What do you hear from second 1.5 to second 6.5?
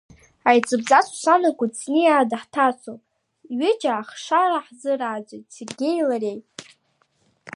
Кәыҵниаа даҳҭацоуп, ҩыџьа ахшара ҳзырааӡоит Сергеии лареи.